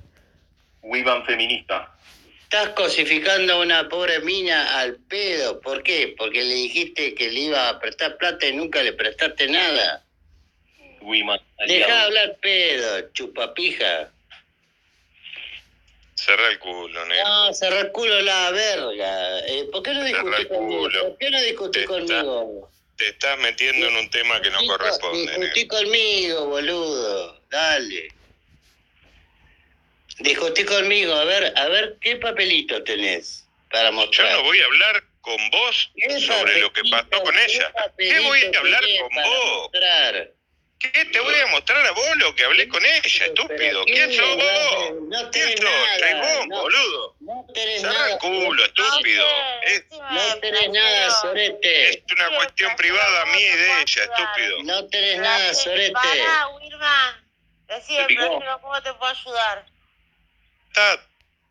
Wiban 0.82 1.26
feminista. 1.26 1.92
Estás 2.44 2.68
cosificando 2.70 3.54
a 3.54 3.60
una 3.60 3.88
pobre 3.88 4.20
mina 4.20 4.78
al 4.78 4.96
pedo. 5.08 5.60
¿Por 5.60 5.82
qué? 5.82 6.14
Porque 6.16 6.44
le 6.44 6.54
dijiste 6.54 7.14
que 7.16 7.28
le 7.28 7.40
iba 7.40 7.68
a 7.68 7.80
prestar 7.80 8.16
plata 8.16 8.46
y 8.46 8.54
nunca 8.54 8.84
le 8.84 8.92
prestaste 8.92 9.48
nada. 9.48 10.04
Wiman 11.00 11.40
Deja 11.58 11.66
de 11.66 11.84
aliado. 11.84 12.06
hablar 12.06 12.36
pedo, 12.40 13.10
chupapija. 13.12 14.12
Cerra 16.36 16.48
el 16.50 16.58
culo, 16.58 17.04
negro. 17.06 17.24
No, 17.28 17.54
cerrá 17.54 17.80
el 17.80 17.92
culo 17.92 18.20
la 18.20 18.50
verga. 18.50 19.38
Eh, 19.46 19.64
¿Por 19.72 19.82
qué 19.82 19.94
no 19.94 20.04
discutís 20.04 20.46
conmigo? 20.46 20.88
¿Por 21.00 21.18
qué 21.18 21.30
no 21.30 21.40
discutís 21.42 21.82
Está- 21.82 21.94
conmigo? 21.94 22.70
Te 22.96 23.08
estás 23.08 23.38
metiendo 23.38 23.86
en 23.86 23.96
un 23.96 24.10
tema 24.10 24.40
que 24.42 24.50
no 24.50 24.66
corresponde, 24.66 25.20
Discutí 25.38 25.60
negro. 25.64 25.76
conmigo, 25.78 26.46
boludo. 26.46 27.40
Dale. 27.50 28.08
Discutí 30.18 30.64
conmigo. 30.64 31.14
A 31.14 31.24
ver, 31.24 31.52
a 31.56 31.68
ver, 31.68 31.96
¿qué 32.02 32.16
papelito 32.16 32.82
tenés 32.84 33.46
para 33.70 33.86
Yo 33.90 33.92
mostrar? 33.92 34.32
no 34.32 34.42
voy 34.42 34.60
a 34.60 34.64
hablar 34.66 35.02
con 35.22 35.36
vos 35.50 35.90
¿Qué 35.94 36.20
sobre 36.20 36.60
lo 36.60 36.72
que 36.72 36.82
pasó 36.90 37.22
con 37.22 37.34
ella. 37.38 37.72
¿Qué 37.98 38.20
voy 38.20 38.40
a 38.54 38.58
hablar 38.58 38.82
con 39.00 39.14
vos? 39.24 39.58
mostrar? 39.72 40.30
¿Qué 40.78 41.04
te 41.06 41.20
voy 41.20 41.34
a 41.34 41.46
mostrar 41.46 41.86
a 41.86 41.90
vos 41.92 42.16
lo 42.18 42.34
que 42.34 42.44
hablé 42.44 42.68
con 42.68 42.84
ella, 42.84 43.26
estúpido? 43.26 43.84
¿qué 43.86 43.92
¿Quién 43.94 44.12
sos 44.12 44.36
vos? 44.36 44.92
No 45.08 45.30
¿Quién 45.30 45.54
tenés 45.54 45.60
sos? 45.60 45.70
¿Soy 45.98 46.12
nada. 46.12 46.36
vos, 46.38 46.46
No, 46.48 46.60
boludo? 46.60 47.16
no 47.20 47.46
tenés 47.54 47.80
Cerra 47.80 47.92
nada. 47.94 48.12
el 48.12 48.18
culo, 48.18 48.64
estúpido. 48.64 49.26
Es, 49.62 49.84
No 49.90 50.38
tenés 50.40 50.70
nada, 50.70 51.10
sorete. 51.22 51.88
es 51.90 52.02
una 52.12 52.28
cuestión 52.36 52.76
privada 52.76 53.26
mía 53.26 53.54
y 53.54 53.56
de 53.56 53.66
ella, 53.82 54.02
estúpido. 54.04 54.62
No 54.64 54.86
tenés 54.88 55.18
nada, 55.18 55.54
sorete. 55.54 55.92
Pará, 55.92 56.48
Wilma. 56.48 57.22
Decime, 57.68 58.06
¿cómo 58.60 58.82
te 58.82 58.92
puedo 58.94 59.12
ayudar? 59.12 59.66
Está, 60.68 61.02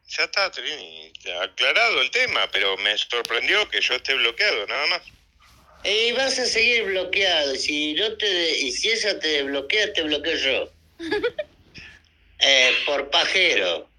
ya 0.07 0.23
está, 0.23 0.51
Trini, 0.51 1.11
aclarado 1.41 1.99
el 2.01 2.11
tema, 2.11 2.47
pero 2.51 2.77
me 2.77 2.95
sorprendió 2.97 3.67
que 3.69 3.81
yo 3.81 3.95
esté 3.95 4.13
bloqueado, 4.13 4.67
nada 4.67 4.85
más. 4.87 5.01
Y 5.85 6.11
vas 6.13 6.39
a 6.39 6.45
seguir 6.47 6.85
bloqueado. 6.85 7.55
Y 7.55 7.59
si 7.59 7.93
no 7.95 8.17
te 8.17 8.27
de- 8.27 8.59
y 8.59 8.71
si 8.73 8.89
ella 8.91 9.19
te 9.19 9.27
desbloquea, 9.29 9.93
te 9.93 10.03
bloqueo 10.03 10.37
yo. 10.37 10.73
Eh, 12.39 12.73
por 12.85 13.09
pajero. 13.11 13.91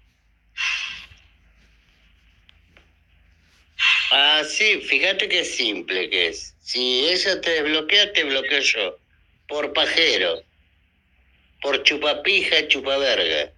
Ah, 4.11 4.43
sí, 4.47 4.81
fíjate 4.81 5.29
qué 5.29 5.43
simple 5.45 6.09
que 6.09 6.27
es. 6.29 6.55
Si 6.59 7.07
ella 7.09 7.41
te 7.41 7.51
desbloquea, 7.51 8.13
te 8.13 8.23
bloqueo 8.25 8.59
yo. 8.61 9.01
Por 9.47 9.73
pajero. 9.73 10.43
Por 11.61 11.83
chupapija, 11.83 12.67
chupaverga. 12.67 13.53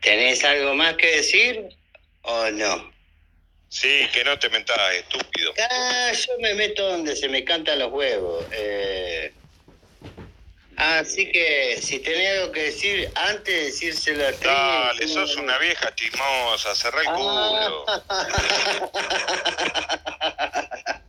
¿Tenés 0.00 0.44
algo 0.44 0.74
más 0.74 0.96
que 0.96 1.16
decir 1.16 1.68
o 2.22 2.50
no? 2.50 2.92
Sí, 3.68 4.06
que 4.12 4.22
no 4.24 4.38
te 4.38 4.50
mentás, 4.50 4.94
estúpido. 4.94 5.54
Ah, 5.70 6.12
yo 6.12 6.32
me 6.40 6.54
meto 6.54 6.86
donde 6.86 7.16
se 7.16 7.28
me 7.28 7.42
cantan 7.42 7.78
los 7.78 7.90
huevos. 7.90 8.46
Eh, 8.52 9.34
así 10.76 11.32
que 11.32 11.78
si 11.80 12.00
tenés 12.00 12.38
algo 12.38 12.52
que 12.52 12.64
decir, 12.64 13.10
antes 13.14 13.54
de 13.54 13.64
decírselo 13.64 14.28
a 14.28 14.32
Trini... 14.32 14.54
Dale, 14.54 15.06
¿cómo 15.06 15.26
sos 15.26 15.36
una 15.36 15.58
vieja 15.58 15.94
chismosa, 15.94 16.74
cerrá 16.74 17.00
el 17.00 17.08
culo. 17.08 17.86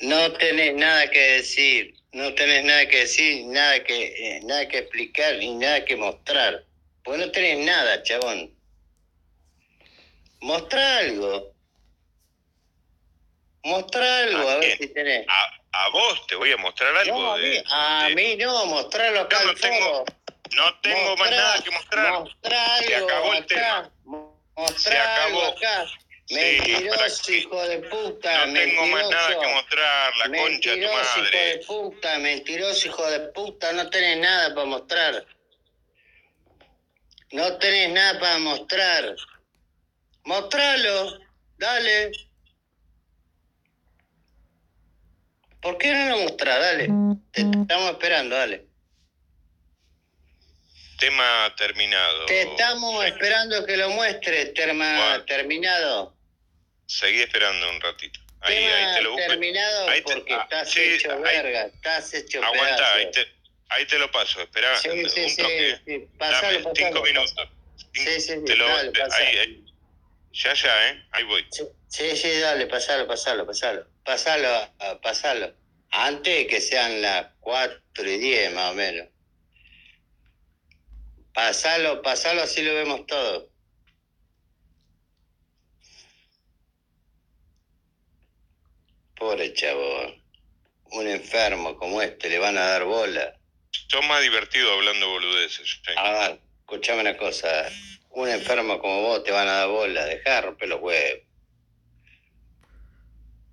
No 0.00 0.32
tenés 0.32 0.74
nada 0.74 1.10
que 1.10 1.20
decir, 1.20 1.94
no 2.12 2.34
tenés 2.34 2.64
nada 2.64 2.88
que 2.88 3.00
decir, 3.00 3.44
nada 3.46 3.84
que, 3.84 4.06
eh, 4.06 4.40
nada 4.44 4.66
que 4.66 4.78
explicar 4.78 5.36
ni 5.36 5.54
nada 5.56 5.84
que 5.84 5.96
mostrar. 5.96 6.64
Pues 7.04 7.18
no 7.18 7.30
tenés 7.30 7.58
nada, 7.64 8.02
chabón. 8.02 8.54
Mostrá 10.40 10.98
algo. 10.98 11.54
Mostrá 13.62 14.18
algo, 14.20 14.48
¿A 14.48 14.52
a 14.54 14.56
ver 14.56 14.78
si 14.78 14.86
tenés. 14.88 15.26
A, 15.28 15.84
a 15.84 15.88
vos 15.90 16.26
te 16.26 16.34
voy 16.34 16.50
a 16.52 16.56
mostrar 16.56 16.96
algo 16.96 17.20
No, 17.20 17.32
a 17.34 17.38
de... 17.38 17.48
mí, 17.50 17.62
a 17.70 18.04
de- 18.08 18.14
mí 18.14 18.36
no, 18.36 18.66
mostrarlo 18.66 19.20
acá 19.20 19.42
no 19.44 19.50
al 19.50 19.60
tengo-. 19.60 20.04
No 20.56 20.80
tengo 20.80 21.16
más 21.16 21.18
Mostrá- 21.18 21.36
nada 21.36 21.62
que 21.62 21.70
mostrar. 21.70 22.12
Mostrá 22.20 22.76
Se 22.78 22.96
acabó 22.96 23.34
el 23.34 23.46
tema. 23.46 23.90
Mo- 24.04 24.40
Se 24.56 24.60
Mostrá 24.62 25.24
algo 25.24 25.42
acabó. 25.42 25.56
acá. 25.56 25.86
Mentiroso, 26.30 27.32
hijo 27.32 27.68
de 27.68 27.78
puta. 27.80 28.46
No 28.46 28.52
tengo 28.54 28.86
más 28.86 29.10
nada 29.10 29.28
que 29.40 29.46
mostrar, 29.48 30.16
la 30.16 30.24
concha 30.26 30.38
de 30.38 30.76
tu 30.76 30.82
Mentiroso, 30.82 31.00
hijo 31.02 31.18
madre. 31.22 31.38
de 31.38 31.58
puta, 31.66 32.18
mentiroso, 32.18 32.88
hijo 32.88 33.10
de 33.10 33.20
puta, 33.32 33.72
no 33.72 33.90
tenés 33.90 34.18
nada 34.18 34.54
para 34.54 34.66
mostrar. 34.66 35.26
No 37.32 37.56
tenés 37.58 37.90
nada 37.90 38.18
para 38.18 38.38
mostrar. 38.38 39.14
Mostralo, 40.24 41.18
dale. 41.58 42.10
¿Por 45.62 45.78
qué 45.78 45.92
no 45.92 46.08
lo 46.16 46.18
mostrás? 46.24 46.60
Dale. 46.60 46.88
Te 47.32 47.42
estamos 47.42 47.90
esperando, 47.92 48.34
dale. 48.36 48.66
Tema 50.98 51.54
terminado. 51.56 52.26
Te 52.26 52.42
estamos 52.42 53.04
esperando 53.06 53.64
que 53.64 53.76
lo 53.76 53.90
muestres, 53.90 54.52
Bueno. 54.54 55.24
terminado. 55.24 56.16
Seguí 56.86 57.20
esperando 57.22 57.70
un 57.70 57.80
ratito. 57.80 58.20
Ahí, 58.42 58.54
Tema 58.56 58.74
ahí 58.76 58.94
te 58.96 59.02
lo 59.02 59.10
busco. 59.12 59.26
terminado 59.28 59.88
Ahí 59.88 60.02
te- 60.02 60.14
porque 60.14 60.34
ah, 60.34 60.40
estás 60.42 60.70
sí, 60.70 60.80
hecho 60.80 61.12
ahí- 61.12 61.22
verga, 61.22 61.66
estás 61.66 62.14
hecho 62.14 62.42
Aguanta, 62.42 62.76
pedazo. 62.76 62.94
ahí 62.96 63.10
te, 63.12 63.26
ahí 63.70 63.86
te 63.86 63.98
lo 63.98 64.10
paso. 64.10 64.40
Esperá 64.40 64.76
Sí, 64.76 64.88
un 64.90 65.08
sí, 65.08 65.28
sí, 65.30 65.42
toque. 65.42 65.80
sí. 65.86 66.08
Pasalo, 66.18 66.42
Dame 66.58 66.64
pasalo. 66.64 66.76
cinco 66.88 67.02
minutos. 67.02 67.48
Sí, 67.92 68.04
sí, 68.04 68.20
sí, 68.20 68.44
Te 68.44 68.56
lo- 68.56 68.68
dale, 68.68 68.92
te- 68.92 69.00
pasalo. 69.00 69.26
ahí, 69.28 69.36
ahí. 69.38 69.64
Ya, 70.32 70.54
ya, 70.54 70.88
¿eh? 70.90 71.02
Ahí 71.12 71.24
voy. 71.24 71.44
Sí, 71.50 71.64
sí, 71.88 72.16
sí, 72.16 72.38
dale, 72.38 72.66
pasalo, 72.66 73.06
pasalo, 73.06 73.46
pasalo. 73.46 73.86
Pasalo, 74.04 74.48
pasalo. 75.02 75.54
Antes 75.90 76.34
de 76.36 76.46
que 76.46 76.60
sean 76.60 77.02
las 77.02 77.26
4 77.40 78.08
y 78.08 78.18
10 78.18 78.52
más 78.52 78.70
o 78.70 78.74
menos. 78.74 79.08
Pasalo, 81.34 82.00
pasalo, 82.02 82.42
así 82.42 82.62
lo 82.62 82.74
vemos 82.74 83.06
todo. 83.06 83.50
Pobre 89.16 89.52
chavo. 89.52 90.14
Un 90.92 91.06
enfermo 91.08 91.76
como 91.76 92.02
este 92.02 92.28
le 92.28 92.38
van 92.38 92.56
a 92.58 92.62
dar 92.66 92.84
bola. 92.84 93.39
Son 93.72 94.06
más 94.08 94.22
divertidos 94.22 94.72
hablando 94.72 95.08
boludeces. 95.08 95.68
sí. 95.84 95.92
A 95.96 96.12
ver, 96.12 96.40
escuchame 96.60 97.00
una 97.00 97.16
cosa. 97.16 97.68
Un 98.10 98.28
enfermo 98.28 98.80
como 98.80 99.02
vos 99.02 99.24
te 99.24 99.32
van 99.32 99.48
a 99.48 99.52
dar 99.52 99.68
bola. 99.68 100.04
Dejá 100.04 100.36
de 100.36 100.40
romper 100.42 100.68
los 100.68 100.80
huevos. 100.80 101.20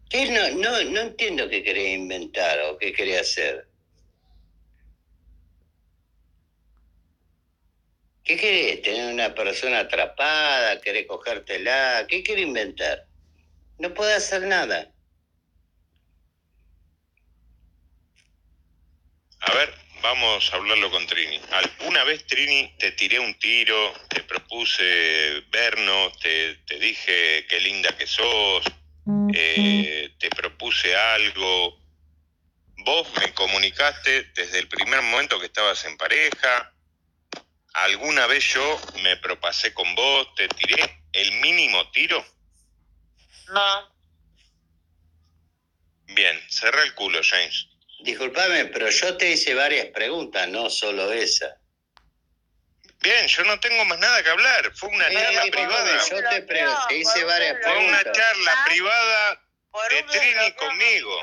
¿Qué? 0.09 0.31
No, 0.31 0.49
no, 0.57 0.83
no 0.91 1.01
entiendo 1.01 1.49
qué 1.49 1.63
querés 1.63 1.97
inventar 1.97 2.59
o 2.61 2.77
qué 2.77 2.93
querés 2.93 3.21
hacer. 3.21 3.67
¿Qué 8.23 8.37
querés? 8.37 8.81
¿Tener 8.81 9.13
una 9.13 9.33
persona 9.33 9.79
atrapada? 9.79 10.81
¿Querés 10.81 11.07
cogértela? 11.07 12.05
¿Qué 12.07 12.23
querés 12.23 12.45
inventar? 12.45 13.05
No 13.79 13.93
puede 13.93 14.15
hacer 14.15 14.41
nada. 14.43 14.91
A 19.39 19.53
ver, 19.53 19.73
vamos 20.01 20.51
a 20.53 20.57
hablarlo 20.57 20.91
con 20.91 21.05
Trini. 21.07 21.39
Alguna 21.51 22.03
vez, 22.03 22.25
Trini, 22.27 22.75
te 22.77 22.91
tiré 22.91 23.19
un 23.19 23.33
tiro, 23.39 23.93
te 24.09 24.23
propuse 24.23 25.41
vernos, 25.49 26.17
te, 26.19 26.55
te 26.67 26.79
dije 26.79 27.45
qué 27.47 27.59
linda 27.59 27.95
que 27.97 28.07
sos. 28.07 28.63
eh, 29.33 30.15
te 30.19 30.29
propuse 30.29 30.95
algo, 30.95 31.77
vos 32.85 33.07
me 33.19 33.33
comunicaste 33.33 34.23
desde 34.35 34.59
el 34.59 34.67
primer 34.67 35.01
momento 35.01 35.39
que 35.39 35.47
estabas 35.47 35.83
en 35.85 35.97
pareja, 35.97 36.73
alguna 37.73 38.27
vez 38.27 38.45
yo 38.53 38.79
me 39.03 39.17
propasé 39.17 39.73
con 39.73 39.93
vos, 39.95 40.33
te 40.35 40.47
tiré 40.47 41.03
el 41.13 41.31
mínimo 41.33 41.89
tiro. 41.91 42.25
No, 43.49 43.97
Bien, 46.07 46.39
cerra 46.49 46.83
el 46.83 46.93
culo, 46.95 47.19
James. 47.23 47.67
Disculpame, 47.99 48.65
pero 48.65 48.89
yo 48.89 49.17
te 49.17 49.31
hice 49.31 49.53
varias 49.55 49.87
preguntas, 49.87 50.47
no 50.49 50.69
solo 50.69 51.11
esa. 51.11 51.57
Bien, 53.01 53.27
yo 53.27 53.43
no 53.43 53.59
tengo 53.59 53.85
más 53.85 53.99
nada 53.99 54.23
que 54.23 54.29
hablar. 54.29 54.71
Fue 54.75 54.89
una 54.89 55.07
Sí, 55.09 55.13
charla 55.15 55.41
privada. 55.51 56.05
Yo 56.09 56.29
te, 56.29 56.41
pre- 56.43 56.65
te 56.89 56.97
hice 56.97 57.23
varias 57.23 57.57
Fue 57.61 57.71
una 57.77 57.99
preguntas. 57.99 58.13
charla 58.17 58.63
privada 58.65 59.41
por 59.71 59.89
de 59.93 60.03
Trini 60.03 60.51
conmigo. 60.53 61.19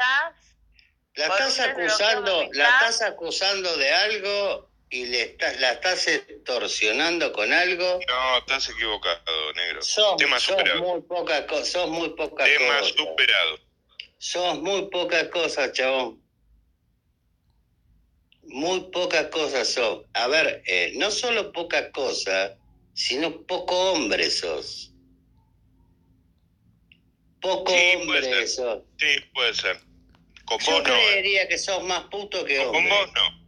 La 1.17 1.27
estás 1.27 1.61
acusando, 1.61 2.49
la 2.53 2.65
estás 2.71 3.03
acusando 3.03 3.77
de 3.77 3.93
algo 3.93 4.71
y 4.91 5.07
le 5.07 5.23
estás, 5.23 5.61
la 5.61 5.73
estás 5.73 6.07
extorsionando 6.09 7.33
con 7.33 7.53
algo. 7.53 8.01
No, 8.09 8.39
estás 8.39 8.69
equivocado, 8.71 9.53
negro. 9.55 9.83
Sos, 9.83 10.17
Tema 10.17 10.41
sos 10.41 10.57
superado. 10.57 10.81
muy 10.81 11.03
poca 11.03 11.47
cosa, 11.47 11.65
sos 11.65 11.89
muy 11.91 12.11
poca 12.17 12.45
Tema 12.45 12.79
cosa. 12.81 12.95
superado. 12.97 13.59
Sos 14.19 14.59
muy 14.61 14.89
poca 14.91 15.31
cosa, 15.31 15.73
chabón. 15.73 16.24
Muy 18.49 18.81
poca 18.93 19.31
cosa 19.31 19.65
sos. 19.65 20.05
A 20.15 20.27
ver, 20.29 20.63
eh, 20.67 20.93
no 20.97 21.11
solo 21.11 21.53
poca 21.53 21.91
cosa, 21.91 22.57
sino 22.95 23.43
poco 23.47 23.93
hombre 23.93 24.31
sos. 24.31 24.93
Poco 27.41 27.73
Sí, 27.73 27.77
puede 27.77 27.97
hombre 27.97 28.23
ser. 28.23 28.49
sos. 28.49 28.83
Sí, 28.99 29.07
puede 29.35 29.55
ser. 29.55 29.79
Con 30.47 30.59
Yo 30.61 30.73
vos 30.73 30.83
no. 30.87 30.95
eh. 30.97 31.01
creería 31.11 31.49
que 31.49 31.59
sos 31.59 31.83
más 31.85 32.05
puto 32.05 32.45
que 32.45 32.57
Con 32.59 32.77
hombre. 32.77 32.91
vos 32.91 33.11
no. 33.15 33.45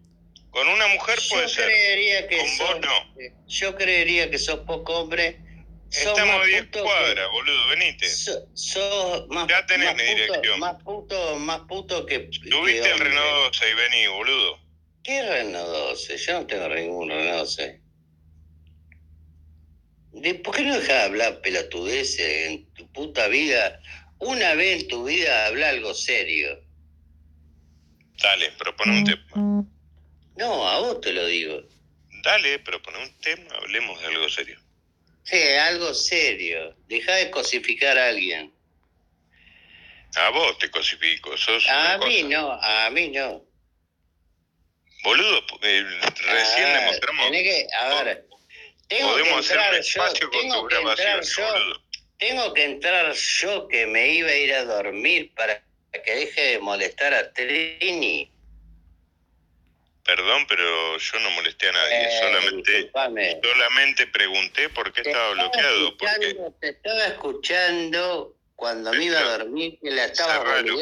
Con 0.50 0.68
una 0.68 0.86
mujer 0.88 1.18
Yo 1.20 1.28
puede 1.30 1.48
ser. 1.48 1.64
creería 1.66 2.28
que 2.28 2.38
Con 2.38 2.48
sos, 2.48 2.68
vos 2.70 2.80
no. 2.80 3.46
Yo 3.46 3.76
creería 3.76 4.30
que 4.30 4.38
sos 4.38 4.60
poco 4.60 5.00
hombre. 5.00 5.40
Estamos 5.90 6.42
a 6.42 6.44
10 6.44 6.64
puto 6.64 6.78
que- 6.78 6.84
cuadras, 6.84 7.30
boludo, 7.30 7.68
venite. 7.68 8.08
So- 8.08 9.26
más, 9.28 9.46
Ya 9.48 9.64
tenés 9.66 9.86
más 9.86 9.96
mi 9.96 10.02
puto, 10.02 10.16
dirección. 10.16 10.60
Más 10.60 10.82
puto, 10.82 11.36
más 11.38 11.60
puto 11.60 12.06
que. 12.06 12.28
que 12.28 12.50
Tuviste 12.50 12.90
el. 12.90 12.98
Renault 12.98 13.44
12 13.54 13.70
y 13.70 13.74
vení, 13.74 14.06
boludo. 14.08 14.58
¿Qué 15.06 15.22
Renault 15.22 15.68
12? 15.68 16.16
Yo 16.18 16.32
no 16.40 16.46
tengo 16.48 16.68
ningún 16.68 17.08
Renault 17.08 17.38
12. 17.46 17.80
¿De- 20.10 20.34
¿Por 20.34 20.56
qué 20.56 20.62
no 20.62 20.74
dejas 20.74 20.88
de 20.88 21.02
hablar 21.04 21.40
pelotudeces 21.42 22.48
en 22.50 22.72
tu 22.74 22.90
puta 22.90 23.28
vida? 23.28 23.80
Una 24.18 24.54
vez 24.54 24.82
en 24.82 24.88
tu 24.88 25.04
vida 25.04 25.46
habla 25.46 25.68
algo 25.68 25.94
serio. 25.94 26.60
Dale, 28.20 28.50
propone 28.58 28.98
un 28.98 29.04
tema. 29.04 29.64
No, 30.38 30.68
a 30.68 30.80
vos 30.80 31.00
te 31.00 31.12
lo 31.12 31.24
digo. 31.26 31.62
Dale, 32.24 32.58
propone 32.58 32.98
un 33.04 33.20
tema, 33.20 33.54
hablemos 33.62 34.00
de 34.00 34.08
algo 34.08 34.28
serio. 34.28 34.58
Sí, 35.22 35.38
algo 35.38 35.94
serio. 35.94 36.74
Deja 36.88 37.14
de 37.14 37.30
cosificar 37.30 37.96
a 37.96 38.08
alguien. 38.08 38.52
A 40.16 40.30
vos 40.30 40.58
te 40.58 40.68
cosifico, 40.68 41.36
sos 41.36 41.64
A 41.68 41.96
mí 41.98 42.22
cosa. 42.22 42.28
no, 42.28 42.52
a 42.60 42.90
mí 42.90 43.08
no. 43.10 43.45
Boludo, 45.06 45.40
eh, 45.62 45.84
recién 46.16 46.66
Ah, 46.66 46.80
demostramos. 46.80 47.26
tenés 47.26 47.42
que, 47.44 47.66
a 47.76 48.02
ver, 48.02 48.26
tengo 48.88 49.08
Podemos 49.12 49.46
que 49.48 49.54
hacer 49.54 49.58
un 49.58 49.74
yo, 49.74 49.78
espacio 49.78 50.30
con 50.30 50.40
tengo 50.40 50.60
tu 50.62 50.66
que 50.68 50.74
grabación, 50.74 51.22
yo, 51.22 51.52
boludo. 51.52 51.82
tengo 52.18 52.54
que 52.54 52.64
entrar 52.64 53.12
yo 53.14 53.68
que 53.68 53.86
me 53.86 54.08
iba 54.08 54.28
a 54.30 54.34
ir 54.36 54.52
a 54.52 54.64
dormir 54.64 55.32
para 55.36 55.62
que 56.04 56.12
deje 56.12 56.40
de 56.42 56.58
molestar 56.58 57.14
a 57.14 57.32
Trini. 57.32 58.32
Perdón, 60.04 60.44
pero 60.48 60.98
yo 60.98 61.18
no 61.20 61.30
molesté 61.30 61.68
a 61.68 61.72
nadie. 61.72 62.02
Eh, 62.06 62.18
solamente, 62.20 62.90
solamente 63.42 64.06
pregunté 64.08 64.68
por 64.70 64.92
qué 64.92 65.02
Te 65.02 65.10
estaba 65.10 65.30
bloqueado. 65.34 65.96
Porque 65.98 66.36
te 66.60 66.68
estaba 66.70 67.06
escuchando 67.06 68.35
cuando 68.56 68.90
me 68.94 69.04
iba 69.04 69.20
a 69.20 69.38
dormir 69.38 69.78
que 69.82 69.90
la 69.90 70.06
estaba 70.06 70.40
ojete, 70.40 70.74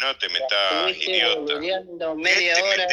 no 0.00 0.16
te 0.16 0.28
metas, 0.30 0.96
idiota. 0.96 1.40
boludeando 1.40 2.16
¿Qué 2.16 2.22
media 2.22 2.54
te 2.54 2.62
hora. 2.62 2.86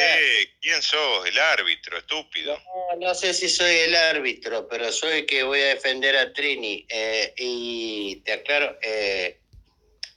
¿Quién 0.60 0.82
sos? 0.82 1.26
El 1.26 1.38
árbitro, 1.38 1.96
estúpido. 1.96 2.60
No, 2.92 3.06
no 3.08 3.14
sé 3.14 3.32
si 3.32 3.48
soy 3.48 3.74
el 3.74 3.96
árbitro, 3.96 4.68
pero 4.68 4.92
soy 4.92 5.20
el 5.20 5.26
que 5.26 5.42
voy 5.42 5.60
a 5.60 5.68
defender 5.68 6.14
a 6.14 6.30
Trini. 6.30 6.86
Eh, 6.90 7.32
y 7.38 8.16
te 8.16 8.34
aclaro, 8.34 8.76
eh, 8.82 9.40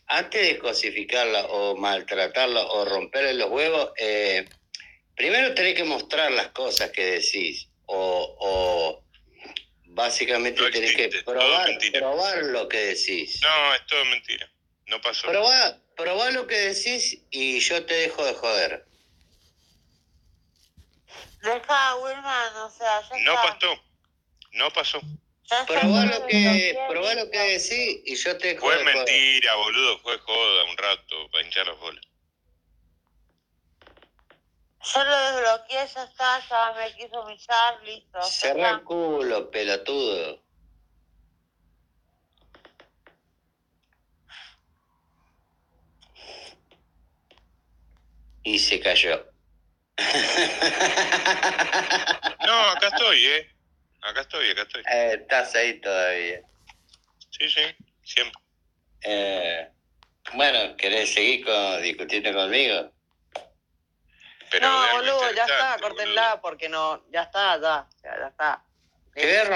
antes 0.07 0.45
de 0.45 0.59
cosificarla 0.59 1.45
o 1.45 1.77
maltratarla 1.77 2.61
o 2.61 2.83
romperle 2.83 3.33
los 3.35 3.49
huevos, 3.49 3.91
eh, 3.97 4.45
primero 5.15 5.53
tenés 5.53 5.75
que 5.75 5.85
mostrar 5.85 6.31
las 6.31 6.49
cosas 6.49 6.91
que 6.91 7.05
decís. 7.05 7.67
O, 7.85 8.35
o 8.39 9.08
básicamente 9.99 10.61
No 10.61 10.71
tenés 10.71 10.95
que 10.95 11.09
probar, 11.23 11.69
probar 11.93 12.37
lo 12.45 12.67
que 12.69 12.77
decís. 12.77 13.39
No, 13.41 13.75
es 13.75 13.85
todo 13.87 14.05
mentira. 14.05 14.49
No 14.87 15.01
pasó. 15.01 15.27
Probá, 15.27 15.77
probá 15.95 16.31
lo 16.31 16.47
que 16.47 16.55
decís 16.55 17.19
y 17.29 17.59
yo 17.59 17.85
te 17.85 17.93
dejo 17.93 18.23
de 18.25 18.33
joder. 18.33 18.85
Deja 21.41 21.89
a 21.89 21.95
Wilman, 21.97 22.55
o 22.57 22.69
sea, 22.69 23.01
ya 23.09 23.19
No 23.19 23.33
está. 23.33 23.53
pasó. 23.59 23.83
No 24.51 24.71
pasó. 24.71 25.01
Ya 25.49 25.65
Probá 25.65 26.05
lo 26.05 26.27
que, 26.27 26.77
probá 26.89 27.13
lo 27.15 27.29
que 27.31 27.39
decís 27.39 28.01
y 28.05 28.15
yo 28.15 28.37
te 28.37 28.49
dejo 28.49 28.61
Fue 28.67 28.77
de 28.77 28.83
joder. 28.83 28.95
mentira, 28.97 29.55
boludo. 29.55 29.99
Fue 29.99 30.17
joda 30.19 30.63
un 30.65 30.77
rato 30.77 31.29
para 31.31 31.43
hinchar 31.43 31.67
los 31.67 31.79
bolas. 31.79 32.03
Yo 34.93 35.03
lo 35.03 35.17
desbloqueé, 35.17 35.87
ya 35.87 36.03
está, 36.03 36.39
ya 36.49 36.73
me 36.73 36.93
quiso 36.95 37.21
humillar, 37.21 37.83
listo. 37.83 38.19
ya 38.19 38.23
Cerrá 38.23 38.69
el 38.71 38.83
culo, 38.83 39.51
pelotudo. 39.51 40.41
Y 48.43 48.57
se 48.57 48.79
cayó. 48.79 49.25
No, 52.45 52.69
acá 52.71 52.87
estoy, 52.87 53.25
¿eh? 53.25 53.51
Acá 54.01 54.21
estoy, 54.21 54.49
acá 54.49 54.63
estoy. 54.63 54.81
Eh, 54.91 55.17
Estás 55.21 55.53
ahí 55.53 55.79
todavía. 55.81 56.41
Sí, 57.29 57.47
sí, 57.47 57.61
siempre. 58.03 58.41
Eh, 59.03 59.69
bueno, 60.33 60.75
¿querés 60.77 61.13
seguir 61.13 61.45
con, 61.45 61.83
discutiendo 61.83 62.33
conmigo? 62.33 62.91
Pero 64.51 64.67
no, 64.67 64.91
boludo, 64.93 65.31
ya 65.33 65.45
está, 65.45 65.77
córtenla, 65.79 66.39
porque 66.41 66.69
no, 66.69 67.03
ya 67.11 67.23
está, 67.23 67.59
ya, 67.59 67.87
ya, 68.03 68.19
ya 68.19 68.27
está. 68.27 68.63
Romper 69.15 69.49